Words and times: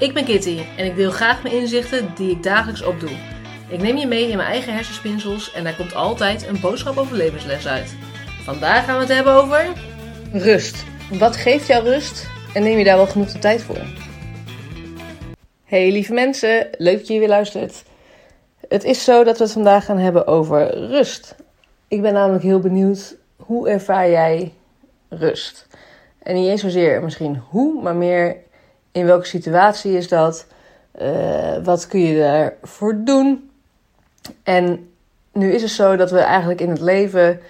Ik 0.00 0.14
ben 0.14 0.24
Kitty 0.24 0.60
en 0.76 0.84
ik 0.84 0.96
deel 0.96 1.10
graag 1.10 1.42
mijn 1.42 1.54
inzichten 1.54 2.14
die 2.14 2.30
ik 2.30 2.42
dagelijks 2.42 2.82
opdoe. 2.82 3.10
Ik 3.68 3.82
neem 3.82 3.96
je 3.96 4.06
mee 4.06 4.28
in 4.28 4.36
mijn 4.36 4.48
eigen 4.48 4.74
hersenspinsels 4.74 5.52
en 5.52 5.64
daar 5.64 5.76
komt 5.76 5.94
altijd 5.94 6.46
een 6.46 6.60
boodschap 6.60 6.96
over 6.96 7.16
levensles 7.16 7.66
uit. 7.66 7.96
Vandaag 8.42 8.84
gaan 8.84 8.94
we 8.94 9.00
het 9.00 9.14
hebben 9.14 9.32
over. 9.32 9.66
Rust. 10.32 10.84
Wat 11.18 11.36
geeft 11.36 11.66
jou 11.66 11.84
rust 11.84 12.26
en 12.54 12.62
neem 12.62 12.78
je 12.78 12.84
daar 12.84 12.96
wel 12.96 13.06
genoeg 13.06 13.32
de 13.32 13.38
tijd 13.38 13.62
voor? 13.62 13.82
Hey 15.64 15.92
lieve 15.92 16.12
mensen, 16.12 16.68
leuk 16.78 16.98
dat 16.98 17.08
je 17.08 17.18
weer 17.18 17.28
luistert. 17.28 17.84
Het 18.68 18.84
is 18.84 19.04
zo 19.04 19.24
dat 19.24 19.38
we 19.38 19.44
het 19.44 19.52
vandaag 19.52 19.84
gaan 19.84 19.98
hebben 19.98 20.26
over 20.26 20.74
rust. 20.74 21.34
Ik 21.88 22.02
ben 22.02 22.12
namelijk 22.12 22.44
heel 22.44 22.60
benieuwd, 22.60 23.16
hoe 23.36 23.68
ervaar 23.68 24.10
jij 24.10 24.52
rust? 25.08 25.66
En 26.22 26.34
niet 26.34 26.48
eens 26.48 26.60
zozeer 26.60 27.02
misschien 27.02 27.42
hoe, 27.48 27.82
maar 27.82 27.96
meer 27.96 28.36
in 28.92 29.06
welke 29.06 29.26
situatie 29.26 29.96
is 29.96 30.08
dat? 30.08 30.46
Uh, 31.02 31.56
wat 31.64 31.86
kun 31.86 32.00
je 32.00 32.18
daarvoor 32.18 32.96
doen? 33.04 33.50
En 34.42 34.90
nu 35.32 35.52
is 35.52 35.62
het 35.62 35.70
zo 35.70 35.96
dat 35.96 36.10
we 36.10 36.18
eigenlijk 36.18 36.60
in 36.60 36.70
het 36.70 36.80
leven, 36.80 37.40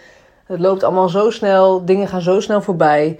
het 0.46 0.60
loopt 0.60 0.82
allemaal 0.82 1.08
zo 1.08 1.30
snel, 1.30 1.84
dingen 1.84 2.08
gaan 2.08 2.22
zo 2.22 2.40
snel 2.40 2.62
voorbij. 2.62 3.18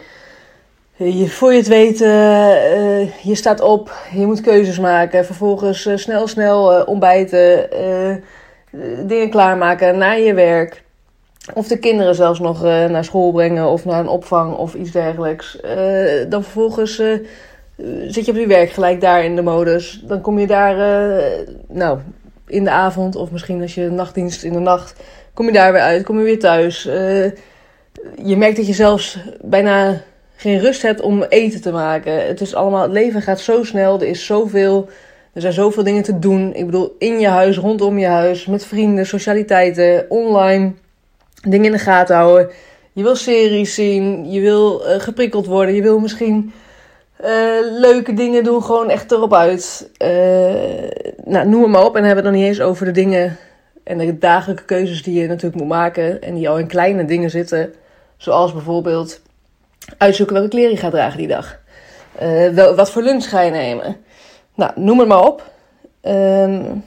Je, 0.97 1.29
voor 1.29 1.53
je 1.53 1.59
het 1.59 1.69
weet, 1.69 2.01
uh, 2.01 3.23
je 3.25 3.35
staat 3.35 3.61
op, 3.61 3.93
je 4.13 4.27
moet 4.27 4.41
keuzes 4.41 4.79
maken. 4.79 5.25
Vervolgens 5.25 5.89
snel, 5.95 6.29
snel 6.29 6.85
ontbijten, 6.85 7.69
dingen 9.07 9.31
klaarmaken 9.31 9.99
naar 9.99 10.19
je 10.19 10.35
werk. 10.35 10.83
Of 11.55 11.69
de 11.69 11.79
kinderen 11.79 12.15
zelfs 12.15 12.39
nog 12.39 12.63
naar 12.63 13.05
school 13.05 13.33
brengen 13.33 13.67
of 13.67 13.85
naar 13.85 14.01
een 14.01 14.09
opvang 14.09 14.57
of 14.57 14.75
iets 14.75 14.91
dergelijks. 14.91 15.59
dan 16.29 16.43
vervolgens 16.43 17.03
zit 18.09 18.25
je 18.25 18.33
op 18.33 18.39
je 18.39 18.47
werk 18.47 18.71
gelijk 18.71 19.01
daar 19.01 19.25
in 19.25 19.37
de 19.37 19.43
modus. 19.43 20.03
Dan 20.05 20.21
kom 20.21 20.39
je 20.39 20.47
daar, 20.47 20.77
nou, 21.69 21.99
in 22.47 22.65
de 22.65 22.71
avond 22.71 23.17
of 23.17 23.31
misschien 23.31 23.63
als 23.63 23.75
je 23.75 23.91
nachtdienst 23.91 24.43
in 24.43 24.53
de 24.53 24.59
nacht, 24.59 24.95
kom 25.35 25.47
je 25.47 25.53
daar 25.53 25.73
weer 25.73 25.83
uit, 25.83 26.05
kom 26.05 26.19
je 26.19 26.25
weer 26.25 26.39
thuis. 26.39 26.83
je 28.25 28.37
merkt 28.37 28.57
dat 28.57 28.67
je 28.67 28.73
zelfs 28.73 29.19
bijna 29.43 30.01
geen 30.37 30.59
rust 30.59 30.83
hebt 30.83 31.01
om 31.01 31.23
eten 31.23 31.61
te 31.61 31.73
maken. 31.73 32.27
Het 32.27 32.41
is 32.41 32.55
allemaal, 32.55 32.83
het 32.83 32.93
leven 32.93 33.23
gaat 33.23 33.41
zo 33.41 33.65
snel, 33.65 34.01
er 34.01 34.07
is 34.07 34.27
zoveel, 34.27 34.89
er 35.33 35.41
zijn 35.41 35.53
zoveel 35.53 35.85
dingen 35.85 36.03
te 36.03 36.19
doen. 36.19 36.55
Ik 36.55 36.67
bedoel, 36.67 36.97
in 36.99 37.21
je 37.21 37.29
huis, 37.29 37.57
rondom 37.57 37.99
je 37.99 38.07
huis, 38.07 38.47
met 38.47 38.67
vrienden, 38.67 39.07
socialiteiten, 39.07 40.07
online, 40.09 40.73
dingen 41.43 41.67
in 41.67 41.73
de 41.73 41.79
gaten 41.79 42.17
houden. 42.17 42.51
Je 42.93 43.03
wil 43.03 43.17
series 43.17 43.75
zien, 43.75 44.31
je 44.31 44.41
wil 44.41 44.79
geprikkeld 44.79 45.47
worden, 45.47 45.75
je 45.75 45.83
wil 45.83 45.99
misschien 45.99 46.53
uh, 47.25 47.81
leuke 47.81 48.13
dingen 48.13 48.45
doen, 48.45 48.63
gewoon 48.63 48.91
echt 48.91 49.13
erop 49.13 49.35
uit. 49.35 49.91
Uh, 49.99 50.09
nou, 51.25 51.49
noem 51.49 51.71
maar 51.71 51.85
op 51.85 51.97
en 51.97 52.05
hebben 52.05 52.25
we 52.25 52.29
het 52.29 52.37
nog 52.37 52.43
niet 52.43 52.57
eens 52.57 52.67
over 52.69 52.85
de 52.87 52.93
dingen 52.93 53.37
en 53.85 53.99
de 53.99 54.19
dagelijke 54.19 54.65
keuzes 54.65 55.03
die 55.03 55.21
je 55.21 55.29
natuurlijk 55.29 55.61
moet 55.61 55.69
maken 55.69 56.23
en 56.23 56.35
die 56.35 56.49
al 56.49 56.59
in 56.59 56.67
kleine 56.67 57.05
dingen 57.05 57.31
zitten. 57.31 57.75
Zoals 58.17 58.53
bijvoorbeeld 58.53 59.21
uitzoeken 59.99 60.35
welke 60.35 60.51
kleren 60.51 60.71
je 60.71 60.77
gaat 60.77 60.91
dragen 60.91 61.19
die 61.19 61.29
dag. 61.29 61.59
Uh, 62.23 62.49
wel, 62.49 62.75
wat 62.75 62.91
voor 62.91 63.03
lunch 63.03 63.29
ga 63.29 63.41
je 63.41 63.51
nemen? 63.51 63.97
Nou, 64.55 64.73
noem 64.75 64.99
het 64.99 65.09
maar 65.09 65.27
op. 65.27 65.51
Um, 66.03 66.85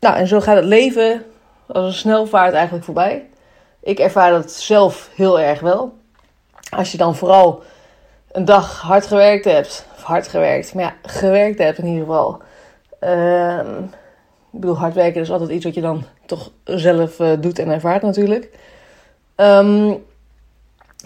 nou, 0.00 0.16
en 0.16 0.26
zo 0.26 0.40
gaat 0.40 0.56
het 0.56 0.64
leven 0.64 1.22
als 1.66 1.86
een 1.86 1.92
snelvaart 1.92 2.54
eigenlijk 2.54 2.84
voorbij. 2.84 3.28
Ik 3.80 3.98
ervaar 3.98 4.30
dat 4.30 4.52
zelf 4.52 5.10
heel 5.14 5.40
erg 5.40 5.60
wel. 5.60 5.94
Als 6.70 6.92
je 6.92 6.98
dan 6.98 7.16
vooral 7.16 7.62
een 8.32 8.44
dag 8.44 8.80
hard 8.80 9.06
gewerkt 9.06 9.44
hebt, 9.44 9.86
of 9.96 10.02
hard 10.02 10.28
gewerkt, 10.28 10.74
maar 10.74 10.84
ja, 10.84 10.94
gewerkt 11.02 11.58
hebt 11.58 11.78
in 11.78 11.86
ieder 11.86 12.00
geval. 12.00 12.42
Uh, 13.00 13.58
ik 14.52 14.60
bedoel, 14.60 14.76
hard 14.76 14.94
werken 14.94 15.20
is 15.20 15.30
altijd 15.30 15.50
iets 15.50 15.64
wat 15.64 15.74
je 15.74 15.80
dan 15.80 16.04
toch 16.26 16.50
zelf 16.64 17.18
uh, 17.18 17.32
doet 17.40 17.58
en 17.58 17.70
ervaart 17.70 18.02
natuurlijk. 18.02 18.50
En 19.34 20.02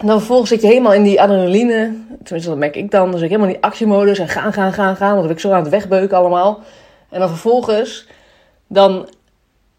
dan 0.05 0.17
vervolgens 0.17 0.49
zit 0.49 0.61
je 0.61 0.67
helemaal 0.67 0.93
in 0.93 1.03
die 1.03 1.21
adrenaline. 1.21 1.95
Tenminste, 2.23 2.49
dat 2.49 2.57
merk 2.57 2.75
ik 2.75 2.91
dan. 2.91 3.11
Zit 3.11 3.21
ik 3.21 3.29
helemaal 3.29 3.47
in 3.47 3.53
die 3.53 3.63
actiemodus 3.63 4.19
en 4.19 4.27
gaan, 4.27 4.53
gaan, 4.53 4.73
gaan, 4.73 4.95
gaan. 4.95 5.11
Want 5.11 5.21
dan 5.21 5.31
ik 5.31 5.39
zo 5.39 5.51
aan 5.51 5.61
het 5.61 5.69
wegbeuken 5.69 6.17
allemaal. 6.17 6.59
En 7.09 7.19
dan 7.19 7.29
vervolgens, 7.29 8.07
dan 8.67 9.09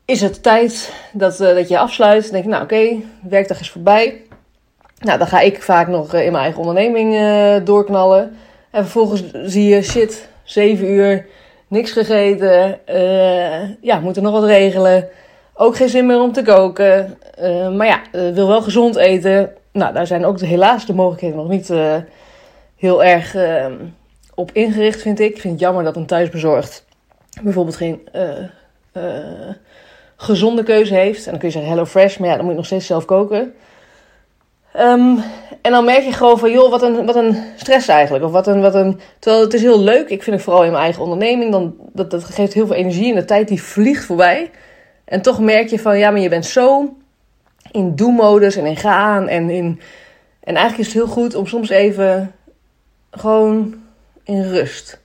is 0.05 0.21
het 0.21 0.43
tijd 0.43 0.93
dat, 1.13 1.41
uh, 1.41 1.55
dat 1.55 1.69
je 1.69 1.79
afsluit. 1.79 2.23
Dan 2.23 2.33
denk 2.33 2.45
je, 2.45 2.51
nou 2.51 2.63
oké, 2.63 2.97
werkdag 3.29 3.61
is 3.61 3.71
voorbij. 3.71 4.23
Nou, 4.99 5.19
dan 5.19 5.27
ga 5.27 5.41
ik 5.41 5.63
vaak 5.63 5.89
nog 5.89 6.15
uh, 6.15 6.25
in 6.25 6.33
mijn 6.33 6.43
eigen 6.45 6.61
onderneming 6.61 7.15
uh, 7.15 7.65
doorknallen. 7.65 8.37
En 8.71 8.83
vervolgens 8.83 9.23
zie 9.33 9.69
je, 9.75 9.83
shit, 9.83 10.29
zeven 10.43 10.87
uur, 10.87 11.27
niks 11.69 11.93
gegeten. 11.93 12.79
ja, 13.81 14.01
moeten 14.01 14.23
nog 14.23 14.33
wat 14.33 14.45
regelen. 14.45 15.09
Ook 15.55 15.77
geen 15.77 15.89
zin 15.89 16.07
meer 16.07 16.21
om 16.21 16.33
te 16.33 16.43
koken. 16.43 17.19
maar 17.77 17.87
ja, 17.87 18.01
wil 18.33 18.49
wel 18.49 18.63
gezond 18.63 18.97
eten 18.97 19.53
nou, 19.79 19.93
daar 19.93 20.07
zijn 20.07 20.25
ook 20.25 20.41
helaas 20.41 20.87
de 20.87 20.95
mogelijkheden 20.95 21.37
nog 21.37 21.49
niet 21.49 21.69
uh, 21.69 21.97
heel 22.77 23.05
erg 23.05 23.35
uh, 23.35 23.67
op 24.35 24.51
ingericht, 24.53 25.03
vind 25.03 25.21
ik. 25.21 25.35
Ik 25.35 25.41
vind 25.41 25.53
het 25.53 25.63
jammer 25.63 25.85
dat 25.85 25.97
een 25.97 26.07
thuisbezorgd 26.07 26.85
bijvoorbeeld 27.43 27.77
geen 27.77 28.09
uh, 28.15 29.03
gezonde 30.17 30.63
keuze 30.63 30.95
heeft. 30.95 31.25
En 31.25 31.31
dan 31.31 31.39
kun 31.39 31.49
je 31.49 31.55
zeggen 31.55 31.71
Hello 31.71 31.87
Fresh, 31.87 32.17
maar 32.17 32.29
ja, 32.29 32.35
dan 32.35 32.43
moet 32.43 32.53
je 32.53 32.59
nog 32.59 32.67
steeds 32.67 32.87
zelf 32.87 33.05
koken. 33.05 33.55
Um, 34.79 35.23
en 35.63 35.73
dan 35.73 35.85
merk 35.85 36.03
je 36.03 36.13
gewoon 36.13 36.39
van, 36.39 36.51
joh, 36.51 36.71
wat 36.71 36.83
een, 36.83 37.07
wat 37.07 37.17
een 37.17 37.37
stress 37.57 37.89
eigenlijk. 37.89 38.25
Of 38.25 38.33
wat 38.33 38.47
een, 38.47 38.61
wat 38.61 38.75
een... 38.75 39.01
Terwijl 39.19 39.43
het 39.43 39.55
is 39.55 39.63
heel 39.63 39.81
leuk. 39.81 40.09
Ik 40.09 40.23
vind 40.23 40.37
het 40.37 40.45
vooral 40.45 40.65
in 40.65 40.71
mijn 40.71 40.83
eigen 40.83 41.03
onderneming. 41.03 41.53
Dan, 41.53 41.75
dat, 41.93 42.11
dat 42.11 42.25
geeft 42.25 42.53
heel 42.53 42.67
veel 42.67 42.77
energie 42.77 43.11
en 43.11 43.15
de 43.15 43.25
tijd 43.25 43.49
die 43.49 43.63
vliegt 43.63 44.05
voorbij. 44.05 44.51
En 45.05 45.23
toch 45.23 45.41
merk 45.41 45.69
je 45.69 45.79
van, 45.79 45.99
ja, 45.99 46.11
maar 46.11 46.21
je 46.21 46.29
bent 46.29 46.47
zo 46.47 46.97
in 47.71 47.97
do-modus 47.97 48.57
en 48.57 48.67
in 48.67 48.77
gaan. 48.77 49.29
En, 49.29 49.51
in, 49.51 49.81
en 50.41 50.55
eigenlijk 50.55 50.89
is 50.89 50.95
het 50.95 51.05
heel 51.05 51.13
goed 51.13 51.35
om 51.35 51.47
soms 51.47 51.69
even 51.69 52.33
gewoon 53.11 53.75
in 54.25 54.43
rust. 54.43 55.01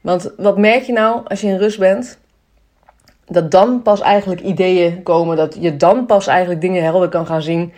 Want 0.00 0.30
wat 0.36 0.58
merk 0.58 0.82
je 0.82 0.92
nou 0.92 1.20
als 1.24 1.40
je 1.40 1.46
in 1.46 1.58
rust 1.58 1.78
bent? 1.78 2.18
Dat 3.26 3.50
dan 3.50 3.82
pas 3.82 4.00
eigenlijk 4.00 4.40
ideeën 4.40 5.02
komen. 5.02 5.36
Dat 5.36 5.56
je 5.60 5.76
dan 5.76 6.06
pas 6.06 6.26
eigenlijk 6.26 6.60
dingen 6.60 6.82
helder 6.82 7.08
kan 7.08 7.26
gaan 7.26 7.42
zien. 7.42 7.72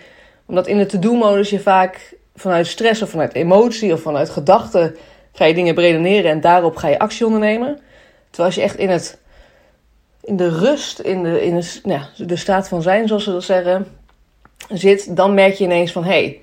Omdat 0.46 0.66
in 0.66 0.78
de 0.78 0.86
to-do-modus 0.86 1.50
je 1.50 1.60
vaak 1.60 2.14
vanuit 2.34 2.66
stress 2.66 3.02
of 3.02 3.10
vanuit 3.10 3.34
emotie 3.34 3.92
of 3.92 4.00
vanuit 4.00 4.30
gedachten 4.30 4.96
ga 5.32 5.44
je 5.44 5.54
dingen 5.54 5.74
bredeneren 5.74 6.30
en 6.30 6.40
daarop 6.40 6.76
ga 6.76 6.88
je 6.88 6.98
actie 6.98 7.26
ondernemen. 7.26 7.78
Terwijl 8.30 8.48
als 8.48 8.54
je 8.54 8.62
echt 8.62 8.76
in, 8.76 8.90
het, 8.90 9.18
in 10.20 10.36
de 10.36 10.48
rust, 10.48 10.98
in, 10.98 11.22
de, 11.22 11.44
in 11.44 11.60
de, 11.60 11.80
nou, 11.82 12.02
de 12.16 12.36
staat 12.36 12.68
van 12.68 12.82
zijn, 12.82 13.08
zoals 13.08 13.24
ze 13.24 13.32
dat 13.32 13.44
zeggen, 13.44 13.86
zit, 14.68 15.16
dan 15.16 15.34
merk 15.34 15.54
je 15.54 15.64
ineens 15.64 15.92
van 15.92 16.04
hé, 16.04 16.10
hey, 16.10 16.40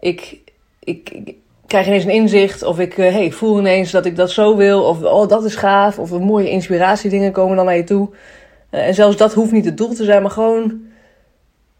ik, 0.00 0.38
ik, 0.80 1.34
krijg 1.66 1.86
ineens 1.86 2.04
een 2.04 2.10
inzicht. 2.10 2.62
Of 2.62 2.78
ik 2.78 2.96
uh, 2.96 3.12
hey, 3.12 3.30
voel 3.30 3.58
ineens 3.58 3.90
dat 3.90 4.06
ik 4.06 4.16
dat 4.16 4.30
zo 4.30 4.56
wil. 4.56 4.82
Of 4.82 5.02
oh, 5.02 5.28
dat 5.28 5.44
is 5.44 5.54
gaaf. 5.54 5.98
Of 5.98 6.10
een 6.10 6.22
mooie 6.22 6.50
inspiratiedingen 6.50 7.32
komen 7.32 7.56
dan 7.56 7.64
naar 7.64 7.76
je 7.76 7.84
toe. 7.84 8.08
Uh, 8.70 8.86
en 8.86 8.94
zelfs 8.94 9.16
dat 9.16 9.34
hoeft 9.34 9.52
niet 9.52 9.64
het 9.64 9.76
doel 9.76 9.94
te 9.94 10.04
zijn, 10.04 10.22
maar 10.22 10.30
gewoon 10.30 10.80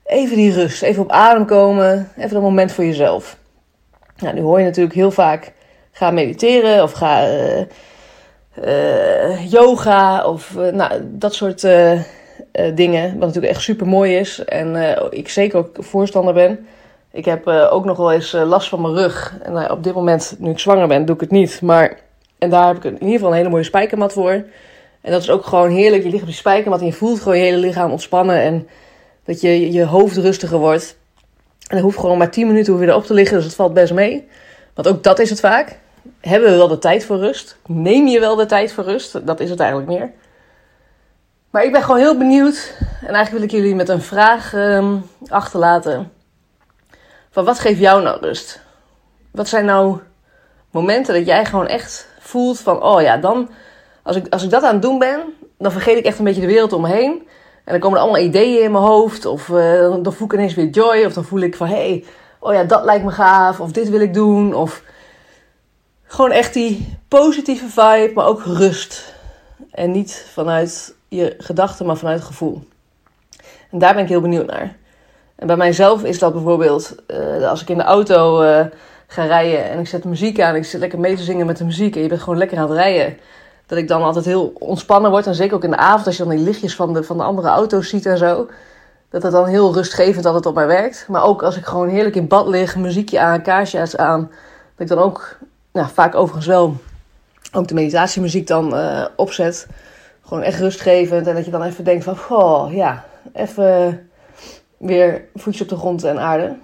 even 0.06 0.36
die 0.36 0.52
rust. 0.52 0.82
Even 0.82 1.02
op 1.02 1.10
adem 1.10 1.46
komen. 1.46 2.08
Even 2.16 2.30
dat 2.30 2.42
moment 2.42 2.72
voor 2.72 2.84
jezelf. 2.84 3.36
Nou, 4.16 4.34
nu 4.34 4.40
hoor 4.40 4.58
je 4.58 4.64
natuurlijk 4.64 4.94
heel 4.94 5.10
vaak: 5.10 5.52
ga 5.92 6.10
mediteren 6.10 6.82
of 6.82 6.92
ga 6.92 7.28
uh, 8.64 9.50
yoga 9.50 10.24
of 10.24 10.54
nou, 10.72 11.00
dat 11.04 11.34
soort 11.34 11.60
dingen. 12.74 13.10
Wat 13.10 13.26
natuurlijk 13.26 13.52
echt 13.52 13.62
super 13.62 13.86
mooi 13.86 14.16
is. 14.16 14.44
En 14.44 14.98
ik 15.10 15.28
zeker 15.28 15.58
ook 15.58 15.76
voorstander 15.78 16.34
ben. 16.34 16.66
Ik 17.12 17.24
heb 17.24 17.46
ook 17.48 17.84
nog 17.84 17.96
wel 17.96 18.12
eens 18.12 18.32
last 18.32 18.68
van 18.68 18.80
mijn 18.80 18.94
rug. 18.94 19.36
En 19.42 19.70
op 19.70 19.82
dit 19.82 19.94
moment, 19.94 20.36
nu 20.38 20.50
ik 20.50 20.58
zwanger 20.58 20.88
ben, 20.88 21.04
doe 21.04 21.14
ik 21.14 21.20
het 21.20 21.30
niet. 21.30 21.62
Maar, 21.62 21.98
en 22.38 22.50
daar 22.50 22.66
heb 22.66 22.76
ik 22.76 22.84
in 22.84 22.92
ieder 22.92 23.12
geval 23.12 23.30
een 23.30 23.36
hele 23.36 23.48
mooie 23.48 23.62
spijkermat 23.62 24.12
voor. 24.12 24.44
En 25.00 25.12
dat 25.12 25.22
is 25.22 25.30
ook 25.30 25.44
gewoon 25.44 25.70
heerlijk. 25.70 26.02
Je 26.02 26.08
ligt 26.08 26.22
op 26.22 26.28
die 26.28 26.36
spijkermat 26.36 26.80
en 26.80 26.86
je 26.86 26.92
voelt 26.92 27.20
gewoon 27.20 27.38
je 27.38 27.44
hele 27.44 27.56
lichaam 27.56 27.90
ontspannen. 27.90 28.40
En 28.40 28.68
dat 29.26 29.40
je, 29.40 29.72
je 29.72 29.84
hoofd 29.84 30.16
rustiger 30.16 30.58
wordt. 30.58 30.96
En 31.68 31.76
dan 31.76 31.84
hoeft 31.84 31.98
gewoon 31.98 32.18
maar 32.18 32.30
10 32.30 32.46
minuten 32.46 32.72
hoef 32.72 32.82
je 32.82 32.88
erop 32.88 33.04
te 33.04 33.14
liggen. 33.14 33.36
Dus 33.36 33.44
het 33.44 33.54
valt 33.54 33.74
best 33.74 33.92
mee. 33.92 34.28
Want 34.74 34.88
ook 34.88 35.02
dat 35.02 35.18
is 35.18 35.30
het 35.30 35.40
vaak. 35.40 35.78
Hebben 36.20 36.50
we 36.50 36.56
wel 36.56 36.68
de 36.68 36.78
tijd 36.78 37.04
voor 37.04 37.16
rust? 37.16 37.56
Neem 37.66 38.06
je 38.06 38.20
wel 38.20 38.36
de 38.36 38.46
tijd 38.46 38.72
voor 38.72 38.84
rust? 38.84 39.26
Dat 39.26 39.40
is 39.40 39.50
het 39.50 39.60
eigenlijk 39.60 39.90
meer. 39.90 40.10
Maar 41.50 41.64
ik 41.64 41.72
ben 41.72 41.82
gewoon 41.82 42.00
heel 42.00 42.18
benieuwd. 42.18 42.74
En 42.80 43.14
eigenlijk 43.14 43.30
wil 43.30 43.42
ik 43.42 43.50
jullie 43.50 43.74
met 43.74 43.88
een 43.88 44.02
vraag 44.02 44.52
um, 44.54 45.06
achterlaten. 45.28 46.12
Van 47.30 47.44
wat 47.44 47.58
geeft 47.58 47.80
jou 47.80 48.02
nou 48.02 48.20
rust? 48.20 48.60
Wat 49.30 49.48
zijn 49.48 49.64
nou 49.64 49.98
momenten 50.70 51.14
dat 51.14 51.26
jij 51.26 51.44
gewoon 51.44 51.66
echt 51.66 52.08
voelt 52.18 52.60
van... 52.60 52.82
Oh 52.82 53.02
ja, 53.02 53.16
dan... 53.16 53.50
Als 54.02 54.16
ik, 54.16 54.26
als 54.28 54.42
ik 54.42 54.50
dat 54.50 54.62
aan 54.62 54.72
het 54.72 54.82
doen 54.82 54.98
ben, 54.98 55.20
dan 55.58 55.72
vergeet 55.72 55.96
ik 55.96 56.04
echt 56.04 56.18
een 56.18 56.24
beetje 56.24 56.40
de 56.40 56.46
wereld 56.46 56.72
om 56.72 56.82
me 56.82 56.88
heen. 56.88 57.28
En 57.66 57.72
dan 57.72 57.80
komen 57.80 57.98
er 57.98 58.04
allemaal 58.04 58.22
ideeën 58.22 58.62
in 58.62 58.72
mijn 58.72 58.84
hoofd. 58.84 59.26
Of 59.26 59.48
uh, 59.48 59.96
dan 60.02 60.12
voel 60.12 60.26
ik 60.26 60.32
ineens 60.32 60.54
weer 60.54 60.68
joy. 60.68 61.04
Of 61.04 61.12
dan 61.12 61.24
voel 61.24 61.40
ik 61.40 61.56
van... 61.56 61.66
Hey, 61.66 62.04
oh 62.38 62.52
ja, 62.52 62.64
dat 62.64 62.84
lijkt 62.84 63.04
me 63.04 63.10
gaaf. 63.10 63.60
Of 63.60 63.72
dit 63.72 63.88
wil 63.88 64.00
ik 64.00 64.14
doen. 64.14 64.54
Of 64.54 64.82
gewoon 66.04 66.30
echt 66.30 66.54
die 66.54 66.98
positieve 67.08 67.66
vibe, 67.66 68.12
maar 68.14 68.26
ook 68.26 68.42
rust. 68.44 69.14
En 69.70 69.90
niet 69.90 70.26
vanuit 70.32 70.94
je 71.08 71.34
gedachten, 71.38 71.86
maar 71.86 71.96
vanuit 71.96 72.18
het 72.18 72.26
gevoel. 72.26 72.62
En 73.70 73.78
daar 73.78 73.94
ben 73.94 74.02
ik 74.02 74.08
heel 74.08 74.20
benieuwd 74.20 74.46
naar. 74.46 74.76
En 75.36 75.46
bij 75.46 75.56
mijzelf 75.56 76.04
is 76.04 76.18
dat 76.18 76.32
bijvoorbeeld 76.32 76.94
uh, 77.08 77.48
als 77.48 77.62
ik 77.62 77.68
in 77.68 77.76
de 77.76 77.82
auto 77.82 78.42
uh, 78.42 78.64
ga 79.06 79.24
rijden 79.24 79.70
en 79.70 79.78
ik 79.78 79.86
zet 79.86 80.04
muziek 80.04 80.40
aan, 80.40 80.54
ik 80.54 80.64
zit 80.64 80.80
lekker 80.80 80.98
mee 80.98 81.16
te 81.16 81.22
zingen 81.22 81.46
met 81.46 81.56
de 81.56 81.64
muziek 81.64 81.96
en 81.96 82.02
je 82.02 82.08
bent 82.08 82.20
gewoon 82.20 82.38
lekker 82.38 82.58
aan 82.58 82.68
het 82.68 82.78
rijden. 82.78 83.18
Dat 83.66 83.78
ik 83.78 83.88
dan 83.88 84.02
altijd 84.02 84.24
heel 84.24 84.52
ontspannen 84.58 85.10
word. 85.10 85.26
En 85.26 85.34
zeker 85.34 85.56
ook 85.56 85.64
in 85.64 85.70
de 85.70 85.76
avond, 85.76 86.06
als 86.06 86.16
je 86.16 86.24
dan 86.24 86.36
die 86.36 86.44
lichtjes 86.44 86.76
van 86.76 86.92
de, 86.92 87.02
van 87.02 87.16
de 87.16 87.22
andere 87.22 87.48
auto's 87.48 87.88
ziet 87.88 88.06
en 88.06 88.18
zo. 88.18 88.48
Dat 89.10 89.22
het 89.22 89.32
dan 89.32 89.46
heel 89.46 89.74
rustgevend 89.74 90.26
altijd 90.26 90.46
op 90.46 90.54
mij 90.54 90.66
werkt. 90.66 91.06
Maar 91.08 91.24
ook 91.24 91.42
als 91.42 91.56
ik 91.56 91.64
gewoon 91.64 91.88
heerlijk 91.88 92.16
in 92.16 92.28
bad 92.28 92.46
lig, 92.46 92.76
muziekje 92.76 93.20
aan, 93.20 93.42
kaarsjes 93.42 93.96
aan. 93.96 94.20
Dat 94.76 94.90
ik 94.90 94.96
dan 94.96 94.98
ook, 95.04 95.38
nou, 95.72 95.88
vaak 95.92 96.14
overigens 96.14 96.46
wel, 96.46 96.76
ook 97.52 97.68
de 97.68 97.74
meditatiemuziek 97.74 98.46
dan 98.46 98.74
uh, 98.74 99.04
opzet. 99.16 99.66
Gewoon 100.22 100.42
echt 100.42 100.60
rustgevend. 100.60 101.26
En 101.26 101.34
dat 101.34 101.44
je 101.44 101.50
dan 101.50 101.62
even 101.62 101.84
denkt 101.84 102.04
van, 102.04 102.16
oh 102.28 102.72
ja, 102.72 103.04
even 103.32 104.00
weer 104.76 105.24
voetjes 105.34 105.62
op 105.62 105.68
de 105.68 105.76
grond 105.76 106.04
en 106.04 106.18
aarde. 106.18 106.56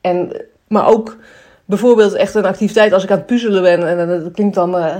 En, 0.00 0.44
maar 0.68 0.86
ook 0.88 1.16
bijvoorbeeld 1.64 2.12
echt 2.12 2.34
een 2.34 2.46
activiteit 2.46 2.92
als 2.92 3.04
ik 3.04 3.10
aan 3.10 3.16
het 3.16 3.26
puzzelen 3.26 3.62
ben. 3.62 3.98
En 3.98 4.08
dat 4.08 4.32
klinkt 4.32 4.54
dan 4.54 4.76
uh, 4.76 4.96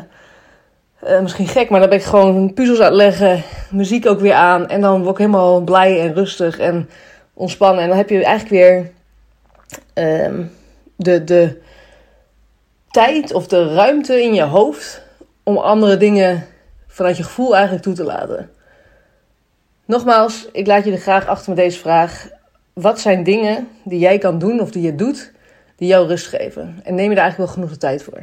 uh, 1.04 1.20
misschien 1.20 1.46
gek, 1.46 1.70
maar 1.70 1.80
dan 1.80 1.88
ben 1.88 1.98
ik 1.98 2.04
gewoon 2.04 2.52
puzzels 2.54 2.78
aan 2.80 2.84
het 2.84 2.94
leggen. 2.94 3.42
Muziek 3.70 4.06
ook 4.06 4.20
weer 4.20 4.34
aan. 4.34 4.68
En 4.68 4.80
dan 4.80 5.00
word 5.00 5.12
ik 5.12 5.18
helemaal 5.18 5.60
blij 5.60 6.00
en 6.00 6.14
rustig 6.14 6.58
en 6.58 6.88
ontspannen. 7.34 7.82
En 7.82 7.88
dan 7.88 7.96
heb 7.96 8.08
je 8.08 8.24
eigenlijk 8.24 8.48
weer 8.48 8.90
uh, 9.94 10.44
de, 10.96 11.24
de 11.24 11.60
tijd 12.90 13.32
of 13.32 13.46
de 13.46 13.74
ruimte 13.74 14.22
in 14.22 14.34
je 14.34 14.42
hoofd 14.42 15.02
om 15.42 15.56
andere 15.56 15.96
dingen 15.96 16.46
vanuit 16.86 17.16
je 17.16 17.22
gevoel 17.22 17.54
eigenlijk 17.54 17.84
toe 17.84 17.94
te 17.94 18.04
laten. 18.04 18.50
Nogmaals, 19.84 20.48
ik 20.52 20.66
laat 20.66 20.84
je 20.84 20.92
er 20.92 20.98
graag 20.98 21.26
achter 21.26 21.48
met 21.48 21.58
deze 21.58 21.78
vraag. 21.78 22.28
Wat 22.72 23.00
zijn 23.00 23.24
dingen 23.24 23.68
die 23.84 23.98
jij 23.98 24.18
kan 24.18 24.38
doen 24.38 24.60
of 24.60 24.70
die 24.70 24.82
je 24.82 24.94
doet 24.94 25.32
die 25.76 25.88
jou 25.88 26.06
rust 26.06 26.26
geven? 26.26 26.80
En 26.84 26.94
neem 26.94 27.08
je 27.08 27.14
daar 27.14 27.24
eigenlijk 27.24 27.36
wel 27.36 27.46
genoeg 27.46 27.70
de 27.70 27.76
tijd 27.76 28.02
voor? 28.02 28.22